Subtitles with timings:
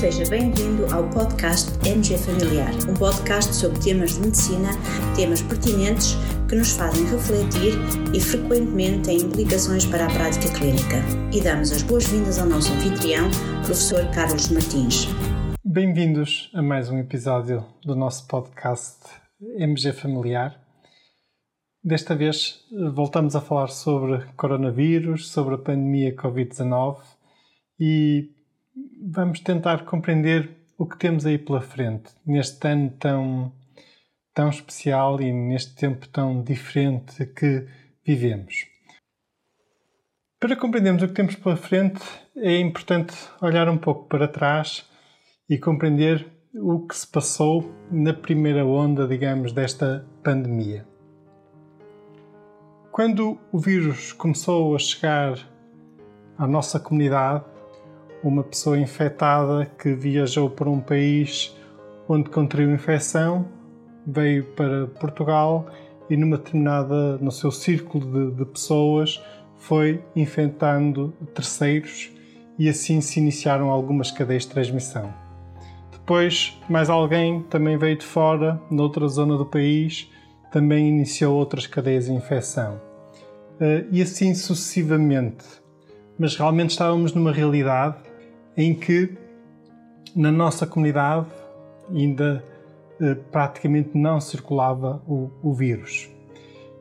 [0.00, 4.70] Seja bem-vindo ao podcast MG Familiar, um podcast sobre temas de medicina,
[5.14, 6.14] temas pertinentes
[6.48, 7.74] que nos fazem refletir
[8.16, 10.96] e frequentemente têm implicações para a prática clínica.
[11.36, 13.28] E damos as boas-vindas ao nosso anfitrião,
[13.66, 15.06] professor Carlos Martins.
[15.62, 19.00] Bem-vindos a mais um episódio do nosso podcast
[19.58, 20.58] MG Familiar.
[21.84, 26.96] Desta vez voltamos a falar sobre coronavírus, sobre a pandemia Covid-19
[27.78, 28.39] e
[29.02, 33.52] vamos tentar compreender o que temos aí pela frente, neste ano tão,
[34.34, 37.66] tão especial e neste tempo tão diferente que
[38.04, 38.66] vivemos.
[40.40, 42.00] Para compreendermos o que temos pela frente,
[42.34, 44.88] é importante olhar um pouco para trás
[45.48, 50.86] e compreender o que se passou na primeira onda, digamos, desta pandemia.
[52.90, 55.38] Quando o vírus começou a chegar
[56.38, 57.44] à nossa comunidade,
[58.22, 61.56] uma pessoa infectada que viajou para um país
[62.08, 63.46] onde contraiu infecção,
[64.06, 65.66] veio para Portugal
[66.08, 69.22] e numa determinada, no seu círculo de, de pessoas,
[69.56, 72.10] foi infectando terceiros
[72.58, 75.12] e assim se iniciaram algumas cadeias de transmissão.
[75.92, 80.10] Depois, mais alguém também veio de fora, noutra zona do país,
[80.50, 82.80] também iniciou outras cadeias de infecção.
[83.60, 85.44] Eh, e assim sucessivamente.
[86.18, 88.09] Mas realmente estávamos numa realidade
[88.60, 89.16] em que
[90.14, 91.26] na nossa comunidade
[91.88, 92.44] ainda
[93.00, 96.10] eh, praticamente não circulava o, o vírus.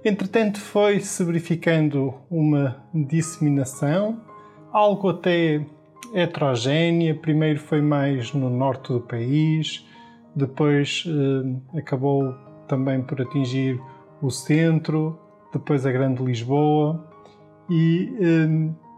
[0.03, 4.19] Entretanto, foi-se verificando uma disseminação,
[4.73, 5.65] algo até
[6.13, 7.15] heterogénea.
[7.15, 9.85] Primeiro foi mais no norte do país,
[10.35, 12.35] depois eh, acabou
[12.67, 13.79] também por atingir
[14.21, 15.17] o centro,
[15.53, 17.07] depois a Grande Lisboa
[17.69, 18.88] e eh,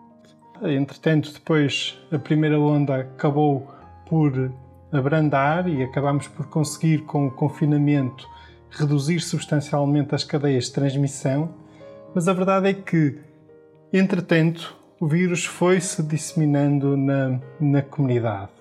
[0.64, 3.68] Entretanto, depois a primeira onda acabou
[4.08, 4.52] por
[4.92, 8.28] abrandar e acabamos por conseguir, com o confinamento,
[8.70, 11.50] reduzir substancialmente as cadeias de transmissão.
[12.14, 13.18] Mas a verdade é que,
[13.92, 18.52] entretanto, o vírus foi se disseminando na, na comunidade.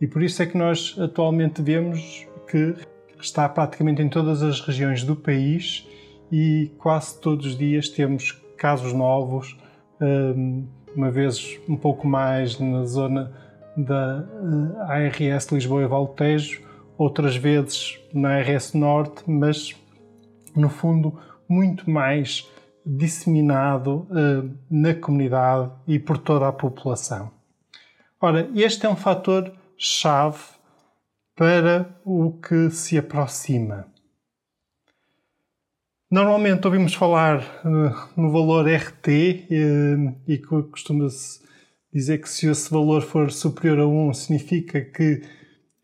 [0.00, 2.74] E por isso é que nós atualmente vemos que
[3.20, 5.86] está praticamente em todas as regiões do país
[6.30, 9.56] e quase todos os dias temos casos novos.
[10.00, 13.32] Hum, uma vez um pouco mais na zona
[13.76, 14.26] da
[14.88, 16.62] eh, ARS Lisboa e Valtejo,
[16.96, 19.76] outras vezes na ARS Norte, mas
[20.54, 21.18] no fundo
[21.48, 22.50] muito mais
[22.84, 27.30] disseminado uh, na comunidade e por toda a população.
[28.20, 30.38] Ora, este é um fator chave
[31.34, 33.86] para o que se aproxima.
[36.16, 41.40] Normalmente ouvimos falar uh, no valor RT uh, e costuma-se
[41.92, 45.20] dizer que se esse valor for superior a 1 significa que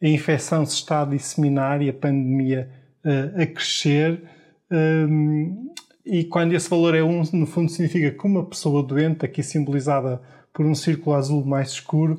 [0.02, 2.66] a infecção se está a disseminar e a pandemia
[3.04, 4.22] uh, a crescer.
[4.70, 5.70] Um,
[6.02, 10.18] e quando esse valor é 1, no fundo significa que uma pessoa doente, aqui simbolizada
[10.50, 12.18] por um círculo azul mais escuro,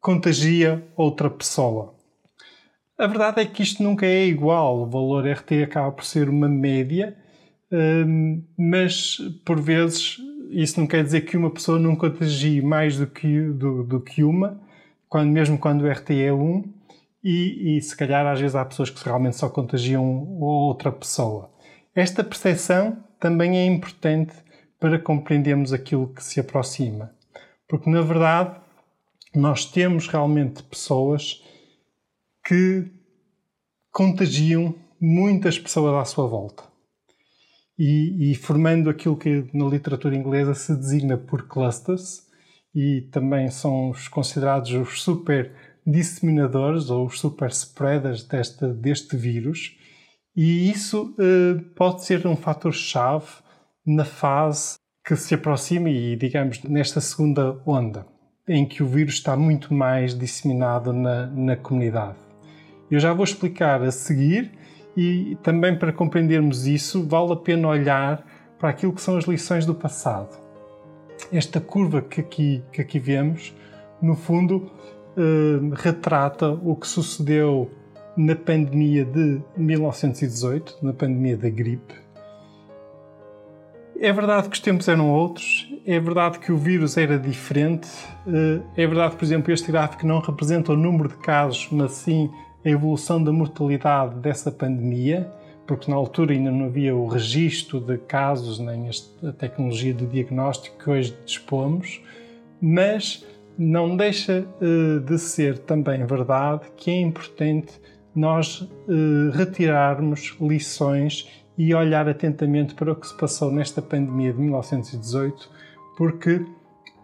[0.00, 1.94] contagia outra pessoa.
[2.96, 4.82] A verdade é que isto nunca é igual.
[4.82, 7.16] O valor RT acaba por ser uma média,
[7.72, 10.18] hum, mas por vezes
[10.50, 14.22] isso não quer dizer que uma pessoa não contagie mais do que, do, do que
[14.22, 14.60] uma,
[15.08, 16.72] quando, mesmo quando o RT é 1,
[17.24, 20.04] e, e se calhar às vezes há pessoas que realmente só contagiam
[20.40, 21.50] outra pessoa.
[21.94, 24.34] Esta percepção também é importante
[24.78, 27.10] para compreendermos aquilo que se aproxima,
[27.66, 28.54] porque na verdade
[29.34, 31.42] nós temos realmente pessoas
[32.44, 32.90] que
[33.90, 36.64] contagiam muitas pessoas à sua volta.
[37.78, 42.22] E, e, formando aquilo que na literatura inglesa se designa por clusters,
[42.74, 45.52] e também são os considerados os super
[45.86, 49.76] disseminadores ou os super spreaders deste, deste vírus,
[50.36, 53.26] e isso uh, pode ser um fator-chave
[53.86, 58.06] na fase que se aproxima e, digamos, nesta segunda onda,
[58.48, 62.23] em que o vírus está muito mais disseminado na, na comunidade.
[62.94, 64.52] Eu já vou explicar a seguir
[64.96, 68.24] e também para compreendermos isso, vale a pena olhar
[68.56, 70.38] para aquilo que são as lições do passado.
[71.32, 73.52] Esta curva que aqui, que aqui vemos,
[74.00, 74.70] no fundo,
[75.16, 77.68] eh, retrata o que sucedeu
[78.16, 81.94] na pandemia de 1918, na pandemia da gripe.
[83.98, 87.88] É verdade que os tempos eram outros, é verdade que o vírus era diferente,
[88.24, 92.30] eh, é verdade, por exemplo, este gráfico não representa o número de casos, mas sim
[92.64, 95.30] a evolução da mortalidade dessa pandemia,
[95.66, 98.88] porque na altura ainda não havia o registro de casos nem
[99.22, 102.00] a tecnologia de diagnóstico que hoje dispomos,
[102.60, 103.24] mas
[103.56, 107.80] não deixa uh, de ser também verdade que é importante
[108.14, 114.40] nós uh, retirarmos lições e olhar atentamente para o que se passou nesta pandemia de
[114.40, 115.50] 1918,
[115.96, 116.44] porque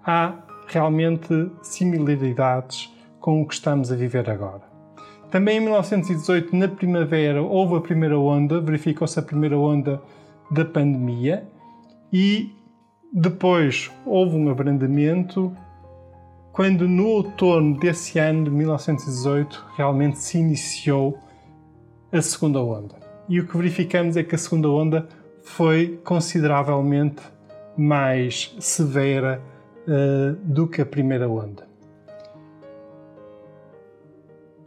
[0.05, 0.35] há
[0.67, 4.70] realmente similaridades com o que estamos a viver agora.
[5.31, 10.03] Também em 1918, na primavera, houve a primeira onda, verificou-se a primeira onda
[10.51, 11.47] da pandemia
[12.13, 12.53] e
[13.13, 15.57] depois houve um abrandamento
[16.53, 21.17] quando no outono desse ano de 1918 realmente se iniciou
[22.13, 22.97] a segunda onda.
[23.29, 25.09] E o que verificamos é que a segunda onda
[25.45, 27.23] foi consideravelmente
[27.77, 29.41] mais severa
[29.87, 31.70] uh, do que a primeira onda.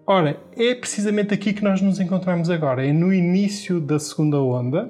[0.06, 4.90] Ora, é precisamente aqui que nós nos encontramos agora, é no início da segunda onda,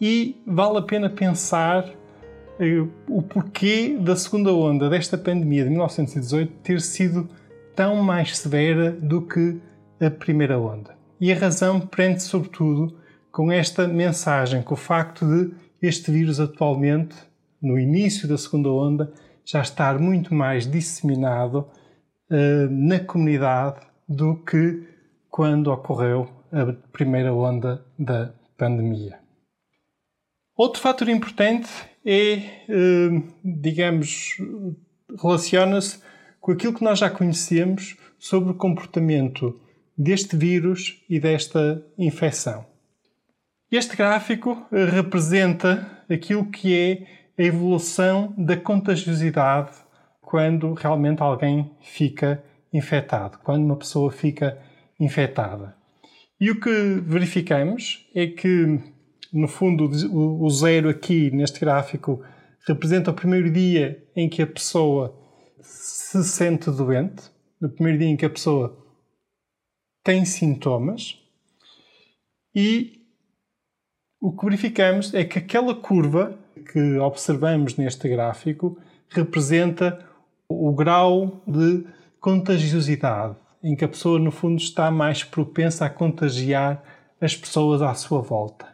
[0.00, 6.52] e vale a pena pensar uh, o porquê da segunda onda desta pandemia de 1918
[6.64, 7.28] ter sido
[7.76, 9.60] tão mais severa do que
[10.00, 10.96] a primeira onda.
[11.20, 12.98] E a razão prende sobretudo
[13.30, 17.14] com esta mensagem, com o facto de este vírus atualmente,
[17.62, 19.12] no início da segunda onda,
[19.44, 21.68] já estar muito mais disseminado
[22.28, 24.86] uh, na comunidade do que
[25.30, 29.18] quando ocorreu a primeira onda da pandemia.
[30.56, 31.68] Outro fator importante
[32.04, 34.36] é, uh, digamos,
[35.20, 36.00] relaciona-se
[36.40, 39.58] com aquilo que nós já conhecemos sobre o comportamento
[39.96, 42.66] deste vírus e desta infecção.
[43.70, 49.72] Este gráfico eh, representa aquilo que é a evolução da contagiosidade
[50.20, 52.42] quando realmente alguém fica
[52.72, 54.58] infectado, quando uma pessoa fica
[54.98, 55.76] infectada.
[56.40, 58.80] E o que verificamos é que,
[59.32, 62.24] no fundo, o zero aqui neste gráfico
[62.66, 65.16] representa o primeiro dia em que a pessoa
[65.60, 67.30] se sente doente,
[67.60, 68.76] no primeiro dia em que a pessoa
[70.02, 71.18] tem sintomas,
[72.54, 73.00] e
[74.20, 76.38] o que verificamos é que aquela curva
[76.72, 78.78] que observamos neste gráfico
[79.08, 80.06] representa
[80.48, 81.84] o grau de
[82.22, 86.82] contagiosidade, em que a pessoa, no fundo, está mais propensa a contagiar
[87.20, 88.64] as pessoas à sua volta.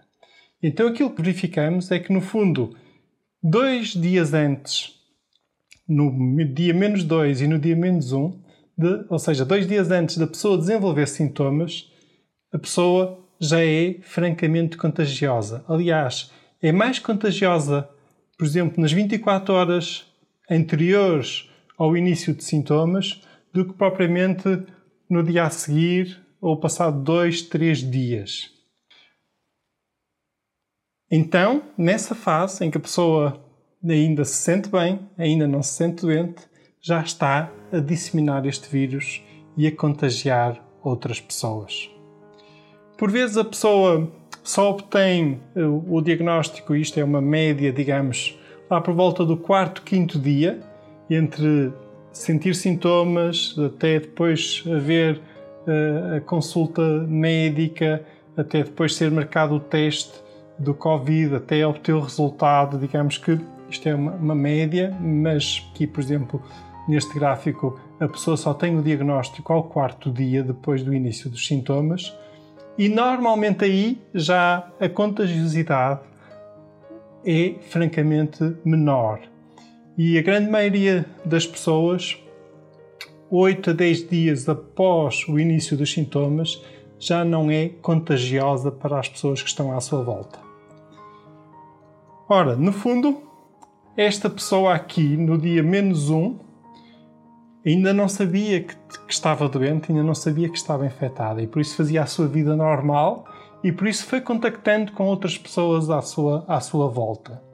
[0.63, 2.77] Então, aquilo que verificamos é que, no fundo,
[3.43, 4.95] dois dias antes,
[5.89, 6.13] no
[6.55, 8.43] dia menos 2 e no dia menos 1, um,
[9.09, 11.91] ou seja, dois dias antes da pessoa desenvolver sintomas,
[12.53, 15.65] a pessoa já é francamente contagiosa.
[15.67, 16.31] Aliás,
[16.61, 17.89] é mais contagiosa,
[18.37, 20.05] por exemplo, nas 24 horas
[20.51, 21.49] anteriores
[21.79, 23.23] ao início de sintomas
[23.59, 24.65] do que propriamente
[25.11, 28.51] no dia a seguir ou passado dois, três dias.
[31.11, 33.43] Então, nessa fase em que a pessoa
[33.83, 36.43] ainda se sente bem, ainda não se sente doente,
[36.81, 39.23] já está a disseminar este vírus
[39.57, 41.91] e a contagiar outras pessoas.
[42.97, 44.13] Por vezes a pessoa
[44.45, 48.39] só obtém eh, o diagnóstico, isto é uma média, digamos,
[48.71, 50.61] lá por volta do quarto, quinto dia,
[51.11, 51.73] entre
[52.13, 58.05] sentir sintomas, até depois haver uh, a consulta médica,
[58.37, 60.13] até depois ser marcado o teste
[60.59, 63.39] do Covid, até obter o resultado, digamos que
[63.71, 66.43] isto é uma, uma média, mas aqui, por exemplo,
[66.89, 71.47] neste gráfico, a pessoa só tem o diagnóstico ao quarto dia depois do início dos
[71.47, 72.17] sintomas
[72.79, 76.01] e normalmente aí já a contagiosidade
[77.27, 79.21] é francamente menor.
[79.99, 82.17] E a grande maioria das pessoas,
[83.29, 86.63] 8 a 10 dias após o início dos sintomas,
[87.01, 90.39] já não é contagiosa para as pessoas que estão à sua volta.
[92.29, 93.23] Ora, no fundo,
[93.97, 96.39] esta pessoa aqui, no dia menos 1,
[97.67, 101.61] ainda não sabia que, que, estava doente, ainda não sabia que estava infectada e por
[101.61, 103.27] isso fazia a sua vida normal
[103.65, 107.48] e por isso foi contactando com outras pessoas à sua, à sua volta.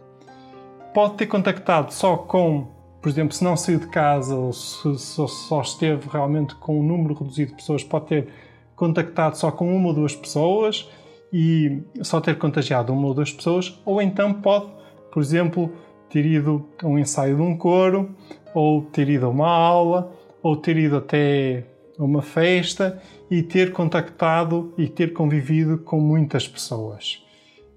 [0.94, 2.68] Pode ter contactado só com,
[3.02, 6.84] por exemplo, se não saiu de casa ou se, se só esteve realmente com um
[6.84, 8.28] número reduzido de pessoas, pode ter
[8.76, 10.88] contactado só com uma ou duas pessoas
[11.32, 14.66] e só ter contagiado uma ou duas pessoas, ou então pode,
[15.12, 15.72] por exemplo,
[16.08, 18.14] ter ido a um ensaio de um coro
[18.54, 21.66] ou ter ido a uma aula, ou ter ido até
[21.98, 27.20] a uma festa e ter contactado e ter convivido com muitas pessoas.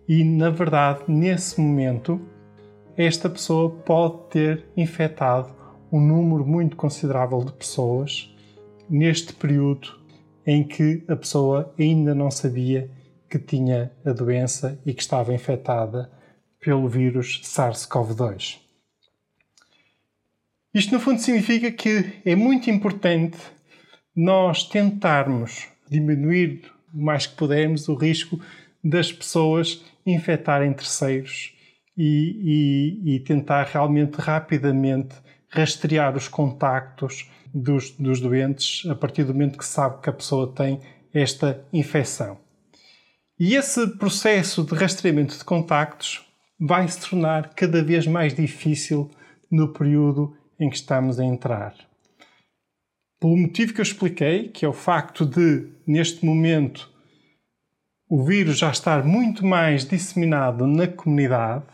[0.08, 2.22] E na verdade, nesse momento,
[2.98, 5.56] esta pessoa pode ter infectado
[5.92, 8.36] um número muito considerável de pessoas
[8.90, 10.00] neste período
[10.46, 12.90] em que a pessoa ainda não sabia
[13.30, 16.12] que tinha a doença e que estava infectada
[16.60, 18.58] pelo vírus SARS-CoV-2.
[20.74, 23.38] Isto, no fundo, significa que é muito importante
[24.16, 28.40] nós tentarmos diminuir o mais que pudermos o risco
[28.84, 31.57] das pessoas infectarem terceiros
[31.98, 35.16] e, e, e tentar realmente rapidamente
[35.50, 40.54] rastrear os contactos dos, dos doentes a partir do momento que sabe que a pessoa
[40.54, 40.80] tem
[41.14, 42.38] esta infecção.
[43.40, 46.26] E esse processo de rastreamento de contactos
[46.60, 49.10] vai se tornar cada vez mais difícil
[49.50, 51.74] no período em que estamos a entrar.
[53.20, 56.92] Pelo motivo que eu expliquei, que é o facto de, neste momento,
[58.10, 61.66] o vírus já estar muito mais disseminado na comunidade,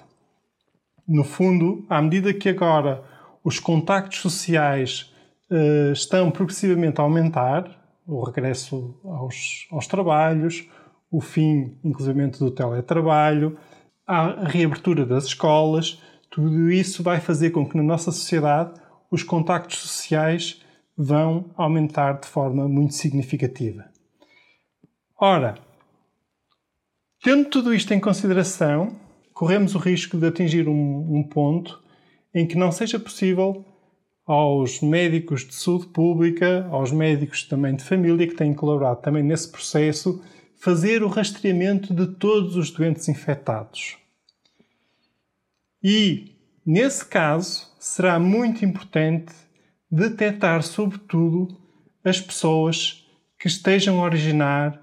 [1.08, 3.04] no fundo, à medida que agora
[3.44, 5.14] os contactos sociais
[5.52, 10.68] uh, estão progressivamente a aumentar, o regresso aos, aos trabalhos,
[11.12, 13.58] o fim, inclusive, do teletrabalho,
[14.06, 18.74] a reabertura das escolas, tudo isso vai fazer com que na nossa sociedade
[19.12, 20.62] os contactos sociais
[20.98, 23.86] vão aumentar de forma muito significativa.
[25.20, 25.56] Ora,
[27.22, 28.96] tendo tudo isto em consideração,
[29.34, 31.82] corremos o risco de atingir um, um ponto
[32.34, 33.66] em que não seja possível
[34.26, 39.52] aos médicos de saúde pública, aos médicos também de família que têm colaborado também nesse
[39.52, 40.24] processo,
[40.56, 43.98] fazer o rastreamento de todos os doentes infectados.
[45.84, 49.34] E, nesse caso, será muito importante
[49.92, 51.58] detectar, sobretudo,
[52.04, 53.06] as pessoas
[53.38, 54.83] que estejam a originar,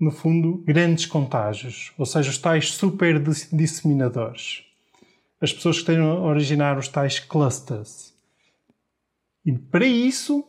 [0.00, 3.20] no fundo, grandes contágios, ou seja, os tais super
[3.52, 4.62] disseminadores.
[5.40, 8.14] As pessoas que estejam a originar os tais clusters.
[9.44, 10.44] E para isso,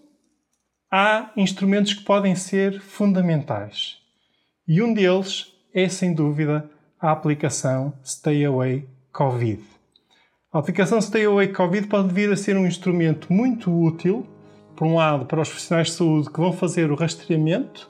[0.91, 3.97] há instrumentos que podem ser fundamentais.
[4.67, 9.63] E um deles é, sem dúvida, a aplicação Stay Away Covid.
[10.51, 14.27] A aplicação Stay Away Covid pode vir a ser um instrumento muito útil,
[14.75, 17.89] por um lado, para os profissionais de saúde que vão fazer o rastreamento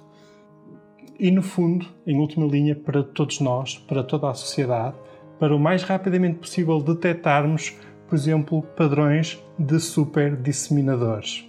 [1.19, 4.95] e, no fundo, em última linha, para todos nós, para toda a sociedade,
[5.39, 7.75] para o mais rapidamente possível detectarmos,
[8.07, 11.45] por exemplo, padrões de super disseminadores.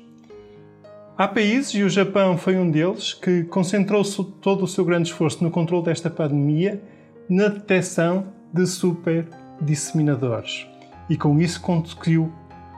[1.17, 4.03] Há países, e o Japão foi um deles, que concentrou
[4.41, 6.83] todo o seu grande esforço no controle desta pandemia
[7.29, 9.29] na detecção de super
[9.61, 10.67] disseminadores
[11.11, 12.33] e com isso conseguiu,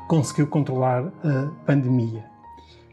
[0.09, 2.25] conseguiu controlar a pandemia.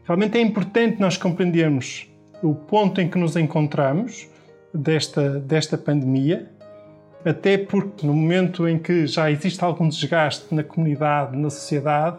[0.04, 2.09] Realmente é importante nós compreendermos
[2.42, 4.28] o ponto em que nos encontramos
[4.72, 6.50] desta, desta pandemia,
[7.24, 12.18] até porque no momento em que já existe algum desgaste na comunidade, na sociedade,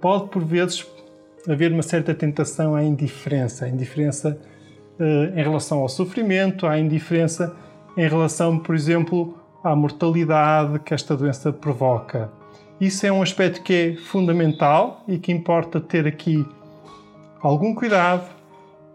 [0.00, 0.86] pode por vezes
[1.48, 4.38] haver uma certa tentação à indiferença, à indiferença
[5.00, 7.56] uh, em relação ao sofrimento, à indiferença
[7.96, 12.30] em relação, por exemplo, à mortalidade que esta doença provoca.
[12.78, 16.46] Isso é um aspecto que é fundamental e que importa ter aqui
[17.40, 18.35] algum cuidado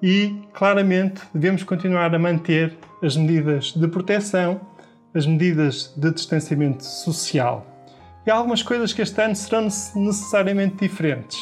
[0.02, 4.62] e, claramente, devemos continuar a manter as medidas de proteção,
[5.14, 7.66] as medidas de distanciamento social.
[8.26, 11.40] E há algumas coisas que este ano serão necessariamente diferentes.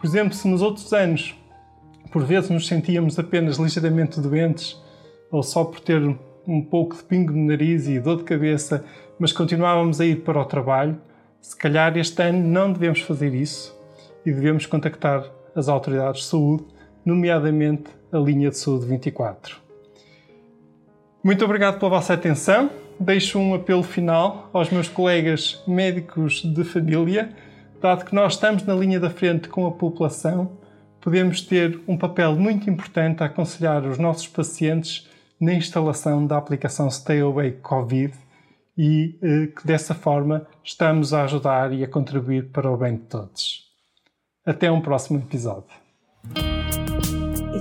[0.00, 1.34] Por exemplo, se nos outros anos,
[2.10, 4.76] por vezes, nos sentíamos apenas ligeiramente doentes,
[5.30, 6.00] ou só por ter
[6.46, 8.84] um pouco de pingo no nariz e dor de cabeça,
[9.18, 11.00] mas continuávamos a ir para o trabalho,
[11.40, 13.76] se calhar este ano não devemos fazer isso
[14.24, 15.24] e devemos contactar
[15.54, 16.64] as autoridades de saúde,
[17.04, 19.56] nomeadamente a linha de saúde 24.
[21.22, 22.70] Muito obrigado pela vossa atenção.
[22.98, 27.34] Deixo um apelo final aos meus colegas médicos de família
[27.84, 30.56] dado que nós estamos na linha da frente com a população,
[31.02, 35.06] podemos ter um papel muito importante a aconselhar os nossos pacientes
[35.38, 38.14] na instalação da aplicação Stay Away Covid
[38.78, 43.02] e eh, que dessa forma estamos a ajudar e a contribuir para o bem de
[43.02, 43.64] todos.
[44.46, 45.83] Até um próximo episódio.